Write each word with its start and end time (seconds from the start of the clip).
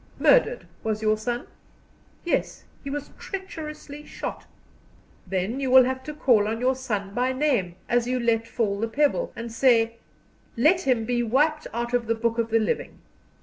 Murdered, 0.17 0.65
was 0.83 1.03
your 1.03 1.15
son?" 1.15 1.45
"Yes, 2.25 2.63
he 2.83 2.89
was 2.89 3.11
treacherously 3.19 4.03
shot." 4.03 4.47
"Then 5.27 5.59
you 5.59 5.69
will 5.69 5.83
have 5.83 6.01
to 6.05 6.13
call 6.15 6.47
on 6.47 6.59
your 6.59 6.73
son 6.73 7.13
by 7.13 7.33
name, 7.33 7.75
as 7.87 8.07
you 8.07 8.19
let 8.19 8.47
fall 8.47 8.79
the 8.79 8.87
pebble, 8.87 9.31
and 9.35 9.51
say: 9.51 9.97
'Let 10.57 10.81
him 10.87 11.05
be 11.05 11.21
wiped 11.21 11.67
out 11.71 11.93
of 11.93 12.07
the 12.07 12.15
book 12.15 12.39
of 12.39 12.49
the 12.49 12.57
living. 12.57 12.97